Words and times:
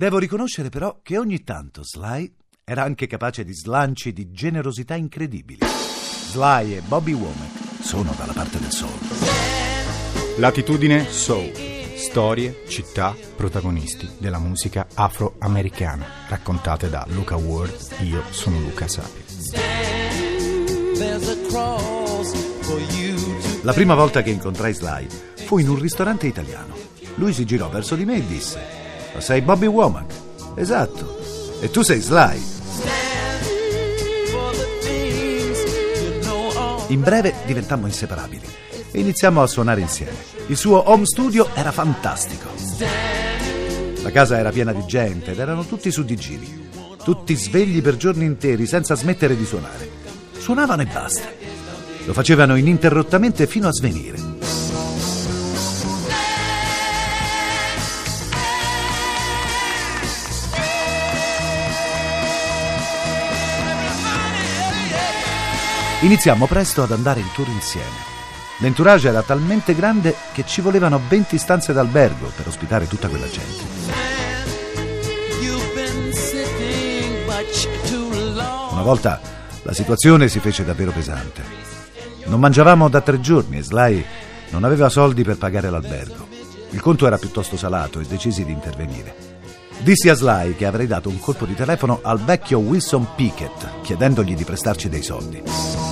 Devo 0.00 0.16
riconoscere 0.16 0.70
però 0.70 1.00
che 1.02 1.18
ogni 1.18 1.44
tanto 1.44 1.82
Sly 1.84 2.34
era 2.64 2.84
anche 2.84 3.06
capace 3.06 3.44
di 3.44 3.52
slanci 3.52 4.14
di 4.14 4.30
generosità 4.30 4.94
incredibili. 4.94 5.58
Sly 5.60 6.76
e 6.76 6.80
Bobby 6.80 7.12
Womack 7.12 7.82
sono 7.82 8.14
dalla 8.16 8.32
parte 8.32 8.58
del 8.58 8.70
soul. 8.70 8.98
Latitudine 10.38 11.04
Soul. 11.04 11.52
Storie, 11.96 12.62
città, 12.66 13.14
protagonisti 13.36 14.08
della 14.16 14.38
musica 14.38 14.86
afroamericana, 14.94 16.06
raccontate 16.28 16.88
da 16.88 17.04
Luca 17.10 17.36
Ward. 17.36 17.96
Io 18.00 18.22
sono 18.30 18.58
Luca 18.58 18.88
Sapio. 18.88 19.22
La 23.60 23.72
prima 23.74 23.94
volta 23.94 24.22
che 24.22 24.30
incontrai 24.30 24.72
Sly 24.72 25.06
fu 25.44 25.58
in 25.58 25.68
un 25.68 25.78
ristorante 25.78 26.26
italiano. 26.26 26.74
Lui 27.16 27.34
si 27.34 27.44
girò 27.44 27.68
verso 27.68 27.96
di 27.96 28.06
me 28.06 28.16
e 28.16 28.26
disse: 28.26 28.79
Ma 29.20 29.26
sei 29.26 29.42
Bobby 29.42 29.66
Womack? 29.66 30.14
Esatto. 30.54 31.18
E 31.60 31.70
tu 31.70 31.82
sei 31.82 32.00
Sly. 32.00 32.42
In 36.86 37.02
breve 37.02 37.34
diventammo 37.44 37.84
inseparabili 37.84 38.46
e 38.90 38.98
iniziamo 38.98 39.42
a 39.42 39.46
suonare 39.46 39.82
insieme. 39.82 40.16
Il 40.46 40.56
suo 40.56 40.90
home 40.90 41.04
studio 41.04 41.54
era 41.54 41.70
fantastico. 41.70 42.48
La 44.02 44.10
casa 44.10 44.38
era 44.38 44.50
piena 44.52 44.72
di 44.72 44.86
gente 44.86 45.32
ed 45.32 45.38
erano 45.38 45.66
tutti 45.66 45.90
su 45.90 46.02
di 46.02 46.16
giri. 46.16 46.70
Tutti 47.04 47.36
svegli 47.36 47.82
per 47.82 47.96
giorni 47.96 48.24
interi 48.24 48.64
senza 48.64 48.94
smettere 48.94 49.36
di 49.36 49.44
suonare. 49.44 49.86
Suonavano 50.38 50.80
e 50.80 50.86
basta. 50.86 51.28
Lo 52.06 52.14
facevano 52.14 52.56
ininterrottamente 52.56 53.46
fino 53.46 53.68
a 53.68 53.72
svenire. 53.72 54.29
Iniziammo 66.02 66.46
presto 66.46 66.82
ad 66.82 66.92
andare 66.92 67.20
in 67.20 67.30
tour 67.34 67.46
insieme. 67.48 68.08
L'entourage 68.60 69.08
era 69.08 69.22
talmente 69.22 69.74
grande 69.74 70.14
che 70.32 70.46
ci 70.46 70.62
volevano 70.62 70.98
20 71.06 71.36
stanze 71.36 71.74
d'albergo 71.74 72.32
per 72.34 72.46
ospitare 72.46 72.88
tutta 72.88 73.08
quella 73.08 73.28
gente. 73.28 73.64
Una 78.70 78.82
volta 78.82 79.20
la 79.62 79.74
situazione 79.74 80.28
si 80.28 80.40
fece 80.40 80.64
davvero 80.64 80.90
pesante. 80.90 81.42
Non 82.24 82.40
mangiavamo 82.40 82.88
da 82.88 83.02
tre 83.02 83.20
giorni 83.20 83.58
e 83.58 83.62
Sly 83.62 84.04
non 84.52 84.64
aveva 84.64 84.88
soldi 84.88 85.22
per 85.22 85.36
pagare 85.36 85.68
l'albergo. 85.68 86.28
Il 86.70 86.80
conto 86.80 87.06
era 87.06 87.18
piuttosto 87.18 87.58
salato 87.58 88.00
e 88.00 88.04
decisi 88.04 88.46
di 88.46 88.52
intervenire. 88.52 89.14
Dissi 89.80 90.08
a 90.08 90.14
Sly 90.14 90.54
che 90.54 90.64
avrei 90.64 90.86
dato 90.86 91.10
un 91.10 91.18
colpo 91.18 91.44
di 91.44 91.54
telefono 91.54 92.00
al 92.02 92.20
vecchio 92.20 92.58
Wilson 92.58 93.08
Pickett 93.16 93.80
chiedendogli 93.82 94.34
di 94.34 94.44
prestarci 94.44 94.88
dei 94.88 95.02
soldi. 95.02 95.89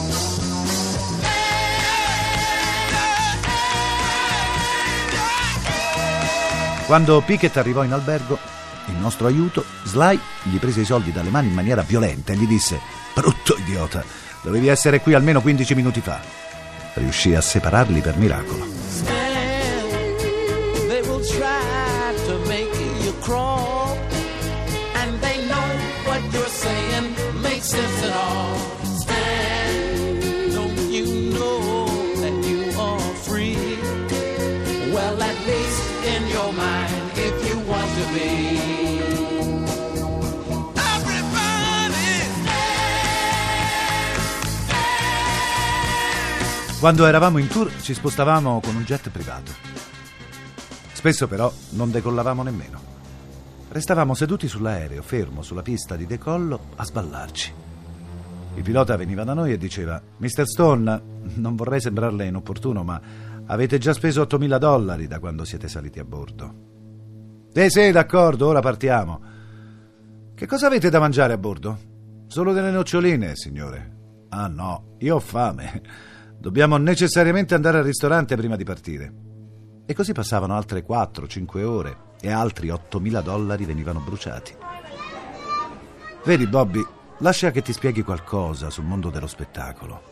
Quando 6.88 7.20
Pickett 7.20 7.54
arrivò 7.58 7.84
in 7.84 7.92
albergo, 7.92 8.38
in 8.86 8.98
nostro 8.98 9.26
aiuto, 9.26 9.62
Sly 9.84 10.18
gli 10.44 10.56
prese 10.56 10.80
i 10.80 10.84
soldi 10.86 11.12
dalle 11.12 11.28
mani 11.28 11.48
in 11.48 11.52
maniera 11.52 11.82
violenta 11.82 12.32
e 12.32 12.36
gli 12.36 12.46
disse: 12.46 12.80
Brutto 13.12 13.58
idiota, 13.58 14.02
dovevi 14.40 14.68
essere 14.68 15.02
qui 15.02 15.12
almeno 15.12 15.42
15 15.42 15.74
minuti 15.74 16.00
fa. 16.00 16.18
Riuscì 16.94 17.34
a 17.34 17.42
separarli 17.42 18.00
per 18.00 18.16
miracolo. 18.16 18.66
sense 27.60 28.04
at 28.06 28.12
all. 28.12 28.77
Least 36.18 36.20
in 36.20 36.26
your 36.28 36.52
mind, 36.52 37.16
if 37.16 37.48
you 37.48 37.60
want 37.66 37.88
to 37.94 38.12
be. 38.12 38.76
Quando 46.80 47.06
eravamo 47.06 47.38
in 47.38 47.48
tour 47.48 47.72
ci 47.80 47.92
spostavamo 47.92 48.60
con 48.60 48.76
un 48.76 48.84
jet 48.84 49.10
privato. 49.10 49.52
Spesso 50.92 51.26
però 51.26 51.52
non 51.70 51.90
decollavamo 51.90 52.42
nemmeno. 52.42 52.80
Restavamo 53.70 54.14
seduti 54.14 54.48
sull'aereo, 54.48 55.02
fermo 55.02 55.42
sulla 55.42 55.62
pista 55.62 55.96
di 55.96 56.06
decollo, 56.06 56.60
a 56.76 56.84
sballarci. 56.84 57.52
Il 58.54 58.62
pilota 58.62 58.96
veniva 58.96 59.24
da 59.24 59.34
noi 59.34 59.52
e 59.52 59.58
diceva: 59.58 60.00
Mr. 60.18 60.46
Stone, 60.46 61.02
non 61.34 61.56
vorrei 61.56 61.80
sembrarle 61.80 62.26
inopportuno, 62.26 62.82
ma 62.84 63.00
avete 63.48 63.78
già 63.78 63.92
speso 63.92 64.22
8.000 64.22 64.58
dollari 64.58 65.06
da 65.06 65.18
quando 65.18 65.44
siete 65.44 65.68
saliti 65.68 65.98
a 65.98 66.04
bordo. 66.04 67.48
Sì, 67.52 67.68
sì, 67.68 67.90
d'accordo, 67.90 68.46
ora 68.46 68.60
partiamo. 68.60 69.20
Che 70.34 70.46
cosa 70.46 70.66
avete 70.66 70.90
da 70.90 71.00
mangiare 71.00 71.32
a 71.32 71.38
bordo? 71.38 71.78
Solo 72.28 72.52
delle 72.52 72.70
noccioline, 72.70 73.34
signore. 73.34 73.96
Ah 74.28 74.46
no, 74.46 74.96
io 74.98 75.16
ho 75.16 75.20
fame. 75.20 75.82
Dobbiamo 76.38 76.76
necessariamente 76.76 77.54
andare 77.54 77.78
al 77.78 77.84
ristorante 77.84 78.36
prima 78.36 78.54
di 78.54 78.64
partire. 78.64 79.12
E 79.86 79.94
così 79.94 80.12
passavano 80.12 80.54
altre 80.54 80.84
4-5 80.86 81.62
ore 81.64 81.96
e 82.20 82.30
altri 82.30 82.68
8.000 82.68 83.22
dollari 83.22 83.64
venivano 83.64 84.00
bruciati. 84.00 84.54
Vedi, 86.24 86.46
Bobby, 86.46 86.84
lascia 87.18 87.50
che 87.50 87.62
ti 87.62 87.72
spieghi 87.72 88.02
qualcosa 88.02 88.68
sul 88.68 88.84
mondo 88.84 89.08
dello 89.08 89.26
spettacolo. 89.26 90.02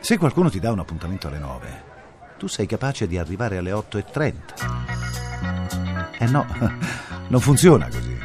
Se 0.00 0.16
qualcuno 0.16 0.48
ti 0.48 0.58
dà 0.58 0.72
un 0.72 0.78
appuntamento 0.78 1.28
alle 1.28 1.38
9, 1.38 1.93
tu 2.38 2.46
sei 2.46 2.66
capace 2.66 3.06
di 3.06 3.18
arrivare 3.18 3.56
alle 3.58 3.72
8.30. 3.72 4.32
Eh 6.18 6.26
no, 6.26 6.46
non 7.28 7.40
funziona 7.40 7.86
così. 7.86 8.18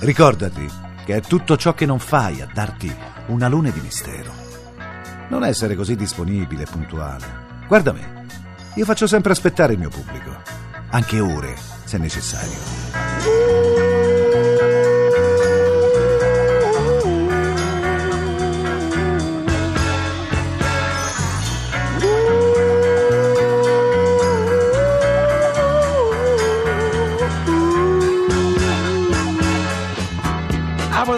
Ricordati 0.00 0.66
che 1.04 1.16
è 1.16 1.20
tutto 1.20 1.56
ciò 1.56 1.74
che 1.74 1.86
non 1.86 1.98
fai 1.98 2.40
a 2.40 2.48
darti 2.52 2.94
una 3.26 3.48
luna 3.48 3.70
di 3.70 3.80
mistero. 3.80 4.32
Non 5.28 5.44
essere 5.44 5.74
così 5.74 5.96
disponibile 5.96 6.62
e 6.62 6.66
puntuale. 6.70 7.26
Guarda 7.66 7.92
me, 7.92 8.26
io 8.74 8.84
faccio 8.84 9.06
sempre 9.06 9.32
aspettare 9.32 9.74
il 9.74 9.78
mio 9.78 9.90
pubblico, 9.90 10.42
anche 10.90 11.20
ore 11.20 11.56
se 11.84 11.98
necessario. 11.98 12.79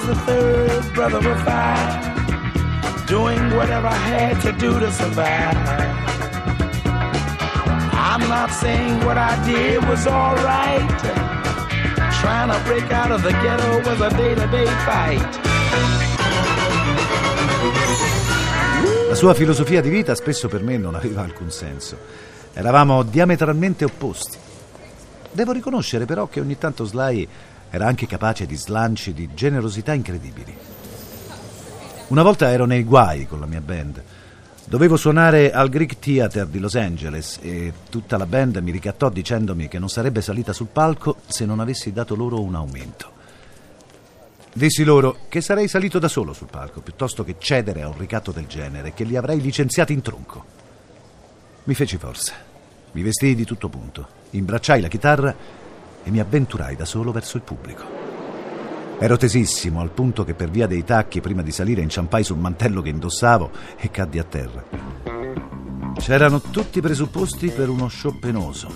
Was 0.03 0.17
the 0.17 0.25
third 0.25 0.95
brother 0.95 1.19
of 1.19 1.43
five 1.43 3.07
doing 3.07 3.41
whatever 3.57 3.89
I 3.89 3.95
had 3.95 4.41
to 4.43 4.53
do 4.53 4.79
to 4.79 4.91
survive. 4.91 5.57
I'm 7.93 8.29
not 8.29 8.51
saying 8.51 9.05
what 9.05 9.17
I 9.17 9.35
did 9.45 9.85
was 9.89 10.07
alright. 10.07 11.01
Trying 12.21 12.51
to 12.51 12.61
break 12.65 12.91
out 12.93 13.11
of 13.11 13.23
the 13.23 13.33
ghetto 13.33 13.89
was 13.89 14.01
a 14.01 14.11
day 14.17 14.35
to 14.35 14.47
day 14.47 14.67
fight. 14.85 15.41
La 19.09 19.15
sua 19.15 19.35
filosofia 19.35 19.81
di 19.81 19.91
vita 19.91 20.15
spesso 20.15 20.49
per 20.49 20.63
me 20.63 20.79
non 20.79 20.95
aveva 20.95 21.23
alcun 21.23 21.51
senso. 21.51 21.97
Eravamo 22.55 23.03
diametralmente 23.03 23.85
opposti. 23.85 24.39
Devo 25.31 25.53
riconoscere 25.53 26.07
però 26.07 26.29
che 26.29 26.41
ogni 26.41 26.59
tanto 26.59 26.85
Sly 26.85 27.29
era 27.75 27.87
anche 27.87 28.07
capace 28.07 28.45
di 28.45 28.55
slanci 28.55 29.15
di 29.15 29.31
generosità 29.33 29.95
incredibili. 29.95 30.55
Una 32.09 32.23
volta 32.23 32.51
ero 32.51 32.67
nei 32.67 32.85
guai 32.85 33.27
con 33.27 33.41
la 33.41 33.47
mia 33.47 33.63
band. 33.63 34.03
Dovevo 34.67 34.99
suonare 34.99 35.53
al 35.53 35.71
Greek 35.71 35.99
Theater 35.99 36.49
di 36.49 36.59
Los 36.59 36.75
Angeles 36.75 37.39
e 37.41 37.73
tutta 37.89 38.19
la 38.19 38.27
band 38.27 38.57
mi 38.57 38.73
ricattò 38.73 39.09
dicendomi 39.09 39.69
che 39.69 39.79
non 39.79 39.89
sarebbe 39.89 40.21
salita 40.21 40.53
sul 40.53 40.67
palco 40.67 41.21
se 41.27 41.47
non 41.47 41.61
avessi 41.61 41.93
dato 41.93 42.15
loro 42.15 42.43
un 42.43 42.57
aumento. 42.57 43.11
Dissi 44.53 44.85
loro 44.85 45.21
che 45.31 45.41
sarei 45.41 45.67
salito 45.67 45.99
da 45.99 46.09
solo 46.09 46.35
sul 46.35 46.49
palco 46.51 46.83
piuttosto 46.83 47.25
che 47.25 47.37
cedere 47.39 47.81
a 47.81 47.89
un 47.89 47.97
ricatto 47.97 48.33
del 48.33 48.47
genere 48.49 48.89
e 48.89 48.93
che 48.93 49.05
li 49.05 49.17
avrei 49.17 49.41
licenziati 49.41 49.95
in 49.95 50.03
tronco. 50.03 50.45
Mi 51.65 51.73
feci 51.73 51.97
forza. 51.97 52.35
Mi 52.93 53.01
vestii 53.01 53.35
di 53.35 53.47
tutto 53.47 53.71
punto, 53.71 54.07
imbracciai 54.33 54.83
la 54.83 54.89
chitarra 54.89 55.62
e 56.05 56.11
mi 56.11 56.21
avventurai 56.21 56.77
da 56.77 56.85
solo 56.85 57.13
verso 57.13 57.37
il 57.37 57.43
pubblico. 57.43 57.85
Ero 58.99 59.17
tesissimo 59.17 59.81
al 59.81 59.91
punto 59.91 60.25
che 60.25 60.35
per 60.35 60.49
via 60.49 60.67
dei 60.67 60.85
tacchi 60.85 61.21
prima 61.21 61.43
di 61.43 61.51
salire 61.51 61.83
inciampai 61.83 62.23
sul 62.23 62.39
mantello 62.39 62.83
che 62.83 62.91
indossavo 62.91 63.51
e 63.77 63.91
caddi 63.91 64.19
a 64.19 64.25
terra. 64.25 64.65
C'erano 65.99 66.41
tutti 66.41 66.79
i 66.79 66.83
presupposti 66.83 67.51
per 67.51 67.69
uno 67.69 67.89
show 67.89 68.17
penoso. 68.19 68.71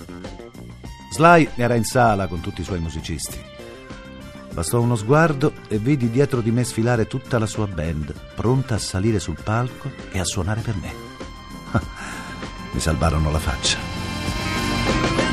Sly 1.13 1.51
era 1.55 1.75
in 1.75 1.85
sala 1.85 2.27
con 2.27 2.41
tutti 2.41 2.61
i 2.61 2.65
suoi 2.65 2.81
musicisti. 2.81 3.39
Bastò 4.53 4.81
uno 4.81 4.97
sguardo 4.97 5.53
e 5.69 5.79
vidi 5.79 6.11
dietro 6.11 6.41
di 6.41 6.51
me 6.51 6.65
sfilare 6.65 7.07
tutta 7.07 7.39
la 7.39 7.47
sua 7.47 7.67
band, 7.67 8.15
pronta 8.35 8.75
a 8.75 8.79
salire 8.79 9.19
sul 9.19 9.39
palco 9.43 9.91
e 10.11 10.19
a 10.19 10.25
suonare 10.25 10.61
per 10.61 10.75
me. 10.77 10.93
Mi 12.73 12.81
salvarono 12.81 13.31
la 13.31 13.39
faccia. 13.39 15.26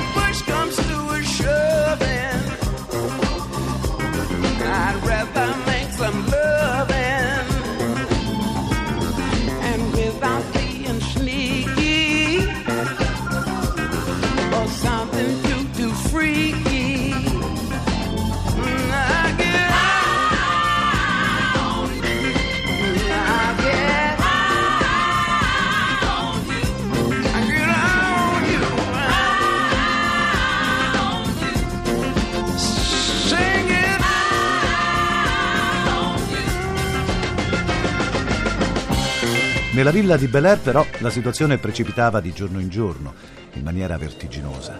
Nella 39.73 39.89
villa 39.89 40.17
di 40.17 40.27
Bel 40.27 40.45
Air, 40.45 40.59
però, 40.59 40.85
la 40.99 41.09
situazione 41.09 41.57
precipitava 41.57 42.21
di 42.21 42.31
giorno 42.31 42.59
in 42.59 42.69
giorno, 42.69 43.11
in 43.53 43.63
maniera 43.63 43.97
vertiginosa. 43.97 44.79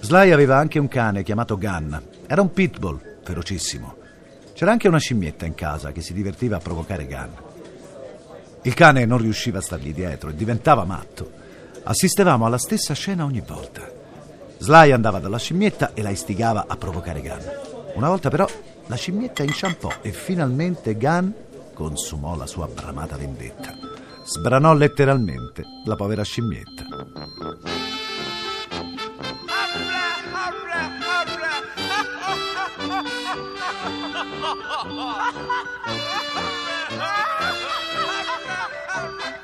Sly 0.00 0.30
aveva 0.30 0.56
anche 0.56 0.78
un 0.78 0.88
cane 0.88 1.22
chiamato 1.22 1.58
Gunn. 1.58 1.94
Era 2.26 2.40
un 2.40 2.50
pitbull, 2.50 2.98
ferocissimo. 3.22 3.96
C'era 4.54 4.70
anche 4.70 4.88
una 4.88 4.98
scimmietta 4.98 5.44
in 5.44 5.54
casa 5.54 5.92
che 5.92 6.00
si 6.00 6.14
divertiva 6.14 6.56
a 6.56 6.60
provocare 6.60 7.06
Gunn. 7.06 7.30
Il 8.62 8.72
cane 8.72 9.04
non 9.04 9.18
riusciva 9.18 9.58
a 9.58 9.62
stargli 9.62 9.92
dietro 9.92 10.30
e 10.30 10.34
diventava 10.34 10.84
matto. 10.84 11.30
Assistevamo 11.82 12.46
alla 12.46 12.56
stessa 12.56 12.94
scena 12.94 13.24
ogni 13.24 13.42
volta. 13.46 13.86
Sly 14.56 14.92
andava 14.92 15.18
dalla 15.18 15.38
scimmietta 15.38 15.92
e 15.92 16.00
la 16.00 16.08
istigava 16.08 16.64
a 16.68 16.76
provocare 16.76 17.20
Gunn. 17.20 17.96
Una 17.96 18.08
volta 18.08 18.30
però 18.30 18.48
la 18.86 18.96
scimmietta 18.96 19.42
inciampò 19.42 19.92
e 20.00 20.10
finalmente 20.10 20.94
Gunn 20.94 21.30
consumò 21.80 22.36
la 22.36 22.46
sua 22.46 22.66
bramata 22.66 23.16
vendetta. 23.16 23.74
Sbranò 24.22 24.74
letteralmente 24.74 25.64
la 25.86 25.96
povera 25.96 26.22
scimmietta. 26.22 26.84
Il 34.84 35.28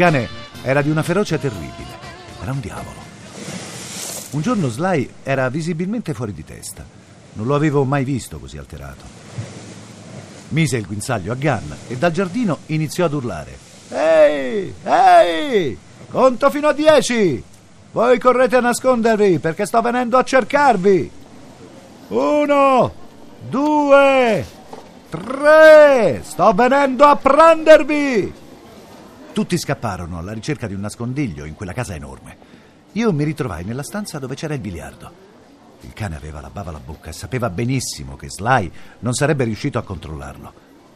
cane 0.00 0.28
era 0.62 0.80
di 0.80 0.88
una 0.88 1.02
ferocia 1.02 1.36
terribile. 1.36 1.98
Era 2.40 2.52
un 2.52 2.60
diavolo. 2.60 2.96
Un 4.30 4.40
giorno 4.40 4.68
Sly 4.68 5.10
era 5.22 5.50
visibilmente 5.50 6.14
fuori 6.14 6.32
di 6.32 6.42
testa. 6.42 6.82
Non 7.34 7.46
lo 7.46 7.54
avevo 7.54 7.84
mai 7.84 8.02
visto 8.04 8.38
così 8.38 8.56
alterato. 8.56 9.04
Mise 10.48 10.78
il 10.78 10.86
guinzaglio 10.86 11.32
a 11.32 11.34
Gunn 11.34 11.70
e 11.88 11.98
dal 11.98 12.12
giardino 12.12 12.60
iniziò 12.66 13.04
ad 13.04 13.12
urlare. 13.12 13.58
Ehi! 13.90 14.74
Ehi! 14.82 15.78
Conto 16.08 16.48
fino 16.48 16.68
a 16.68 16.72
dieci! 16.72 17.44
Voi 17.92 18.18
correte 18.18 18.56
a 18.56 18.60
nascondervi 18.60 19.38
perché 19.38 19.66
sto 19.66 19.82
venendo 19.82 20.16
a 20.16 20.24
cercarvi! 20.24 21.10
Uno! 22.08 22.92
Due! 23.50 24.46
Tre! 25.10 26.22
Sto 26.24 26.52
venendo 26.54 27.04
a 27.04 27.16
prendervi! 27.16 28.39
Tutti 29.32 29.56
scapparono 29.56 30.18
alla 30.18 30.32
ricerca 30.32 30.66
di 30.66 30.74
un 30.74 30.80
nascondiglio 30.80 31.44
in 31.44 31.54
quella 31.54 31.72
casa 31.72 31.94
enorme. 31.94 32.36
Io 32.92 33.12
mi 33.12 33.22
ritrovai 33.22 33.64
nella 33.64 33.84
stanza 33.84 34.18
dove 34.18 34.34
c'era 34.34 34.54
il 34.54 34.60
biliardo. 34.60 35.28
Il 35.82 35.92
cane 35.92 36.16
aveva 36.16 36.40
la 36.40 36.50
bava 36.50 36.70
alla 36.70 36.80
bocca 36.80 37.10
e 37.10 37.12
sapeva 37.12 37.48
benissimo 37.48 38.16
che 38.16 38.28
Sly 38.28 38.70
non 38.98 39.14
sarebbe 39.14 39.44
riuscito 39.44 39.78
a 39.78 39.82
controllarlo. 39.82 40.52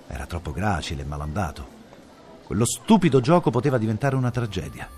Era 0.08 0.26
troppo 0.26 0.52
gracile 0.52 1.02
e 1.02 1.06
malandato. 1.06 1.82
Quello 2.42 2.66
stupido 2.66 3.20
gioco 3.20 3.50
poteva 3.50 3.78
diventare 3.78 4.16
una 4.16 4.32
tragedia. 4.32 4.88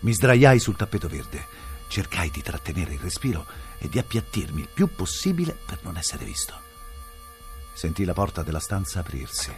Mi 0.00 0.12
sdraiai 0.14 0.60
sul 0.60 0.76
tappeto 0.76 1.08
verde, 1.08 1.44
cercai 1.88 2.30
di 2.30 2.42
trattenere 2.42 2.94
il 2.94 3.00
respiro 3.00 3.44
e 3.78 3.88
di 3.88 3.98
appiattirmi 3.98 4.60
il 4.60 4.68
più 4.72 4.88
possibile 4.94 5.56
per 5.66 5.80
non 5.82 5.96
essere 5.96 6.24
visto. 6.24 6.54
Sentì 7.74 8.04
la 8.04 8.14
porta 8.14 8.42
della 8.42 8.60
stanza 8.60 9.00
aprirsi. 9.00 9.52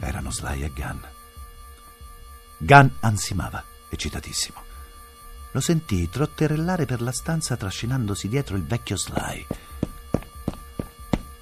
Erano 0.00 0.30
Sly 0.30 0.62
e 0.62 0.70
Gunn. 0.74 1.17
Gunn 2.58 2.88
ansimava, 3.00 3.62
eccitatissimo. 3.88 4.62
Lo 5.52 5.60
sentii 5.60 6.10
trotterellare 6.10 6.86
per 6.86 7.00
la 7.00 7.12
stanza 7.12 7.56
trascinandosi 7.56 8.28
dietro 8.28 8.56
il 8.56 8.64
vecchio 8.64 8.96
Sly. 8.96 9.46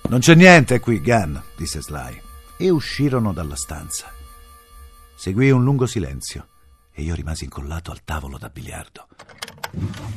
Non 0.09 0.21
c'è 0.21 0.35
niente 0.35 0.79
qui, 0.79 1.01
Gunn, 1.01 1.37
disse 1.57 1.81
Sly. 1.81 2.21
E 2.59 2.71
uscirono 2.71 3.33
dalla 3.33 3.57
stanza. 3.57 4.13
Seguì 5.15 5.51
un 5.51 5.65
lungo 5.65 5.87
silenzio 5.87 6.49
e 6.93 7.03
io 7.03 7.15
rimasi 7.15 7.45
incollato 7.45 7.91
al 7.91 8.05
tavolo 8.05 8.39
da 8.39 8.49
biliardo. 8.49 9.09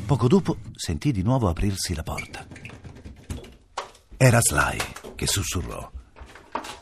Poco 0.06 0.28
dopo 0.28 0.58
sentì 0.76 1.12
di 1.12 1.22
nuovo 1.22 1.50
aprirsi 1.50 1.96
la 1.96 2.04
porta. 2.04 2.46
Era 4.18 4.40
Sly 4.42 4.78
che 5.16 5.28
sussurrò. 5.28 5.90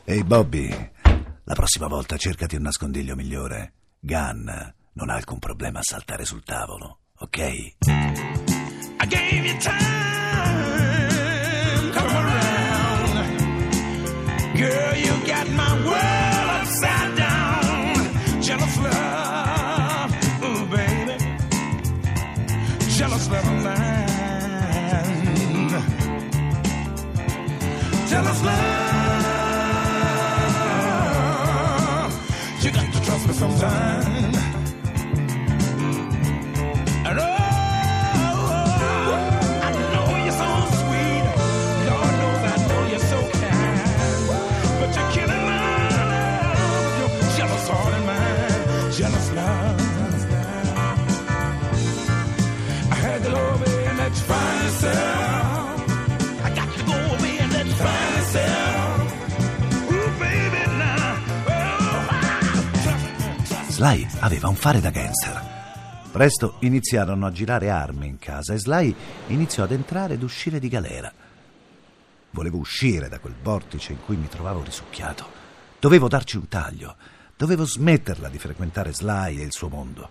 Ehi 0.04 0.24
Bobby, 0.24 0.90
la 1.44 1.54
prossima 1.54 1.86
volta 1.86 2.16
cercati 2.16 2.56
un 2.56 2.62
nascondiglio 2.62 3.14
migliore. 3.14 3.74
Gunn 4.00 4.48
non 4.92 5.10
ha 5.10 5.14
alcun 5.14 5.38
problema 5.38 5.78
a 5.80 5.82
saltare 5.82 6.24
sul 6.24 6.42
tavolo, 6.44 6.98
ok? 7.18 7.38
I 7.40 9.06
gave 9.06 9.44
you 9.44 9.56
time, 9.58 9.74
come 11.92 12.14
around. 12.14 13.14
Girl, 14.54 14.94
you 14.96 15.12
got 15.26 15.48
my 15.50 15.72
world 15.84 16.50
upside 16.62 17.14
down. 17.16 18.40
Jealous 18.40 18.76
love, 18.78 20.14
ooh, 20.42 20.66
baby. 20.66 21.16
Jealous 22.96 23.28
love 23.28 23.46
of 23.46 23.62
mine. 23.62 24.08
Jealous 28.08 28.42
love. 28.42 28.87
Got 33.28 33.34
to 33.34 33.58
trust 33.60 34.27
Sly 63.78 64.04
aveva 64.18 64.48
un 64.48 64.56
fare 64.56 64.80
da 64.80 64.90
gangster. 64.90 65.40
Presto 66.10 66.56
iniziarono 66.62 67.26
a 67.26 67.30
girare 67.30 67.70
armi 67.70 68.08
in 68.08 68.18
casa 68.18 68.52
e 68.52 68.58
Sly 68.58 68.92
iniziò 69.28 69.62
ad 69.62 69.70
entrare 69.70 70.14
ed 70.14 70.24
uscire 70.24 70.58
di 70.58 70.66
galera. 70.66 71.12
Volevo 72.30 72.56
uscire 72.56 73.08
da 73.08 73.20
quel 73.20 73.36
vortice 73.40 73.92
in 73.92 73.98
cui 74.04 74.16
mi 74.16 74.28
trovavo 74.28 74.64
risucchiato. 74.64 75.26
Dovevo 75.78 76.08
darci 76.08 76.38
un 76.38 76.48
taglio. 76.48 76.96
Dovevo 77.36 77.64
smetterla 77.64 78.28
di 78.28 78.38
frequentare 78.40 78.92
Sly 78.92 79.38
e 79.38 79.44
il 79.44 79.52
suo 79.52 79.68
mondo. 79.68 80.10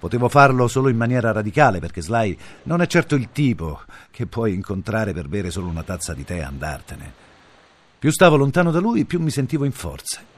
Potevo 0.00 0.28
farlo 0.28 0.66
solo 0.66 0.88
in 0.88 0.96
maniera 0.96 1.30
radicale 1.30 1.78
perché 1.78 2.02
Sly 2.02 2.36
non 2.64 2.82
è 2.82 2.88
certo 2.88 3.14
il 3.14 3.28
tipo 3.30 3.82
che 4.10 4.26
puoi 4.26 4.54
incontrare 4.54 5.12
per 5.12 5.28
bere 5.28 5.52
solo 5.52 5.68
una 5.68 5.84
tazza 5.84 6.14
di 6.14 6.24
tè 6.24 6.38
e 6.38 6.42
andartene. 6.42 7.12
Più 7.96 8.10
stavo 8.10 8.34
lontano 8.34 8.72
da 8.72 8.80
lui, 8.80 9.04
più 9.04 9.20
mi 9.20 9.30
sentivo 9.30 9.64
in 9.64 9.70
forze. 9.70 10.34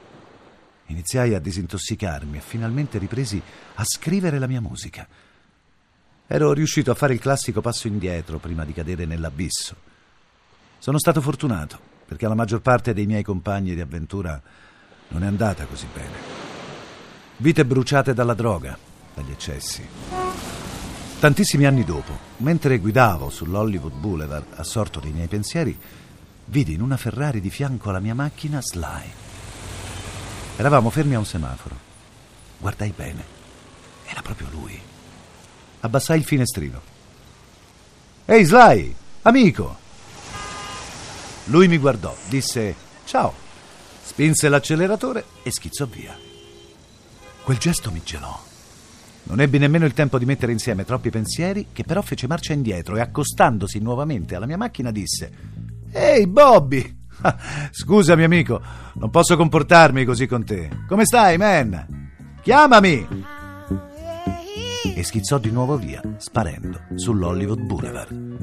Iniziai 0.89 1.33
a 1.33 1.39
disintossicarmi 1.39 2.37
e 2.37 2.41
finalmente 2.41 2.97
ripresi 2.97 3.41
a 3.75 3.83
scrivere 3.83 4.39
la 4.39 4.47
mia 4.47 4.61
musica. 4.61 5.07
Ero 6.25 6.53
riuscito 6.53 6.91
a 6.91 6.95
fare 6.95 7.13
il 7.13 7.19
classico 7.19 7.61
passo 7.61 7.87
indietro 7.87 8.37
prima 8.37 8.65
di 8.65 8.73
cadere 8.73 9.05
nell'abisso. 9.05 9.75
Sono 10.77 10.99
stato 10.99 11.21
fortunato 11.21 11.79
perché 12.05 12.25
alla 12.25 12.35
maggior 12.35 12.61
parte 12.61 12.93
dei 12.93 13.05
miei 13.05 13.23
compagni 13.23 13.75
di 13.75 13.81
avventura 13.81 14.41
non 15.09 15.23
è 15.23 15.27
andata 15.27 15.65
così 15.65 15.87
bene. 15.93 16.17
Vite 17.37 17.65
bruciate 17.65 18.13
dalla 18.13 18.33
droga, 18.33 18.77
dagli 19.13 19.31
eccessi. 19.31 19.87
Tantissimi 21.19 21.65
anni 21.65 21.83
dopo, 21.83 22.17
mentre 22.37 22.79
guidavo 22.79 23.29
sull'Hollywood 23.29 23.93
Boulevard, 23.93 24.45
assorto 24.55 24.99
dei 24.99 25.11
miei 25.11 25.27
pensieri, 25.27 25.77
vidi 26.45 26.73
in 26.73 26.81
una 26.81 26.97
Ferrari 26.97 27.41
di 27.41 27.49
fianco 27.49 27.89
alla 27.89 27.99
mia 27.99 28.15
macchina 28.15 28.61
Sly. 28.61 29.28
Eravamo 30.59 30.89
fermi 30.89 31.15
a 31.15 31.19
un 31.19 31.25
semaforo. 31.25 31.77
Guardai 32.57 32.91
bene. 32.93 33.23
Era 34.05 34.21
proprio 34.21 34.49
lui. 34.51 34.77
Abbassai 35.79 36.17
il 36.17 36.25
finestrino. 36.25 36.81
Ehi 38.25 38.43
Sly, 38.43 38.93
amico! 39.21 39.77
Lui 41.45 41.69
mi 41.69 41.77
guardò, 41.77 42.13
disse 42.27 42.75
ciao, 43.05 43.33
spinse 44.03 44.49
l'acceleratore 44.49 45.23
e 45.43 45.51
schizzò 45.51 45.85
via. 45.85 46.13
Quel 47.41 47.57
gesto 47.57 47.89
mi 47.89 48.01
gelò. 48.03 48.37
Non 49.23 49.39
ebbi 49.39 49.59
nemmeno 49.59 49.85
il 49.85 49.93
tempo 49.93 50.19
di 50.19 50.25
mettere 50.25 50.51
insieme 50.51 50.83
troppi 50.83 51.09
pensieri, 51.09 51.67
che 51.71 51.85
però 51.85 52.01
fece 52.01 52.27
marcia 52.27 52.51
indietro 52.51 52.97
e 52.97 52.99
accostandosi 52.99 53.79
nuovamente 53.79 54.35
alla 54.35 54.45
mia 54.45 54.57
macchina 54.57 54.91
disse 54.91 55.31
Ehi 55.89 56.27
Bobby! 56.27 56.98
Scusami 57.71 58.23
amico, 58.23 58.61
non 58.93 59.09
posso 59.09 59.35
comportarmi 59.35 60.05
così 60.05 60.27
con 60.27 60.43
te. 60.43 60.69
Come 60.87 61.05
stai, 61.05 61.37
man? 61.37 62.07
Chiamami! 62.41 63.07
E 64.95 65.03
schizzò 65.03 65.37
di 65.37 65.51
nuovo 65.51 65.77
via, 65.77 66.01
sparendo 66.17 66.81
sull'Hollywood 66.95 67.61
Boulevard. 67.61 68.37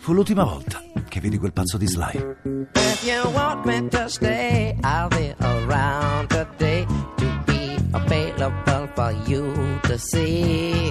Fu 0.00 0.12
l'ultima 0.12 0.44
volta 0.44 0.80
che 1.08 1.20
vedi 1.20 1.36
quel 1.36 1.52
pazzo 1.52 1.76
di 1.76 1.88
Sly. 1.88 2.36
If 2.74 3.02
you 3.04 3.28
want 3.32 3.64
me 3.64 3.88
to 3.88 4.08
stay, 4.08 4.76
I'll 4.84 5.08
be 5.08 5.34
around 5.40 6.28
today 6.28 6.86
to 7.16 7.42
be 7.44 7.76
available 7.92 8.88
for 8.94 9.12
you 9.26 9.52
to 9.82 9.98
see. 9.98 10.85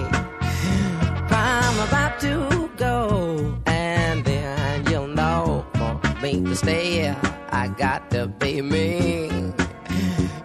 To 6.32 6.56
stay. 6.56 7.08
I 7.50 7.68
got 7.68 8.10
to 8.10 8.26
be 8.26 8.60
me. 8.60 9.28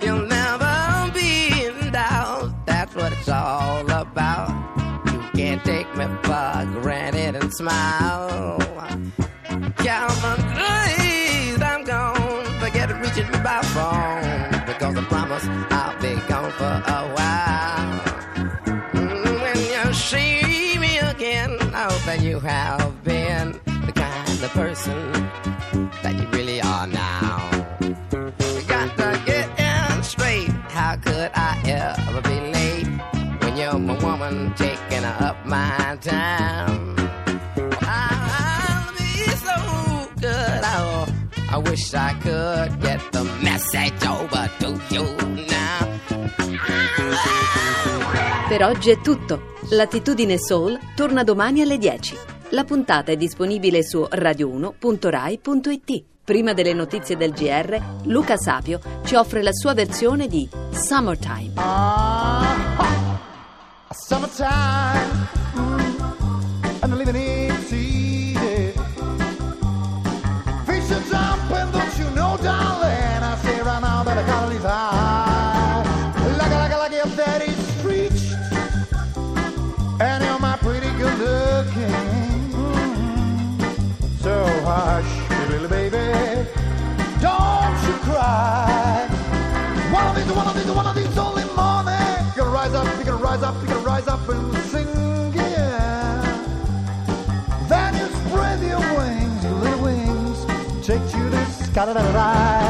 You'll 0.01 0.25
never 0.27 1.11
be 1.13 1.65
in 1.65 1.91
doubt. 1.91 2.53
That's 2.67 2.93
what 2.95 3.11
it's 3.13 3.27
all 3.29 3.89
about. 3.89 4.49
You 5.07 5.19
can't 5.33 5.63
take 5.65 5.87
me 5.97 6.05
for 6.23 6.81
granted 6.81 7.35
and 7.35 7.51
smile. 7.53 8.59
Count 9.77 10.21
my 10.21 10.35
days, 10.97 11.61
I'm 11.61 11.83
gone. 11.83 12.43
Forget 12.59 12.89
reaching 13.01 13.29
me 13.31 13.39
by 13.43 13.61
phone 13.73 14.65
because 14.67 14.95
I 14.95 15.03
promise 15.09 15.45
I'll 15.71 15.99
be 15.99 16.13
gone 16.27 16.51
for 16.51 16.75
a 16.97 17.01
while. 17.15 17.99
Mm, 18.93 19.41
When 19.41 19.57
you 19.87 19.93
see 19.93 20.77
me 20.77 20.99
again, 20.99 21.57
I 21.73 21.83
hope 21.91 22.03
that 22.05 22.21
you 22.21 22.39
have 22.39 23.03
been 23.03 23.59
the 23.87 23.91
kind 23.93 24.43
of 24.43 24.51
person 24.51 25.50
time? 36.01 36.95
I'll 37.81 38.91
be 38.97 39.23
so 39.37 40.09
good. 40.19 40.61
Oh, 40.63 41.07
I 41.49 41.57
wish 41.57 41.93
I 41.93 42.13
could 42.21 42.81
get 42.81 43.01
the 43.11 43.23
message 43.41 44.05
over 44.05 44.49
to 44.59 44.79
you 44.89 45.05
now. 45.47 45.99
Per 48.47 48.63
oggi 48.63 48.89
è 48.89 48.99
tutto. 49.01 49.53
L'attitudine 49.69 50.37
Soul 50.37 50.77
torna 50.95 51.23
domani 51.23 51.61
alle 51.61 51.77
10. 51.77 52.17
La 52.49 52.65
puntata 52.65 53.11
è 53.11 53.15
disponibile 53.15 53.81
su 53.83 54.05
radio1.rai.it. 54.11 56.03
Prima 56.23 56.53
delle 56.53 56.73
notizie 56.73 57.15
del 57.15 57.31
GR, 57.31 57.79
Luca 58.03 58.35
Sapio 58.37 58.79
ci 59.05 59.15
offre 59.15 59.41
la 59.41 59.53
sua 59.53 59.73
versione 59.73 60.27
di 60.27 60.47
Summertime. 60.71 61.53
Summertime, 63.89 65.29
mm, 65.37 65.40
and 66.83 66.91
the 66.91 66.95
lemonade. 66.95 67.40
Sky 101.71 101.85
da 101.85 101.93
da 101.93 102.01
da 102.11 102.60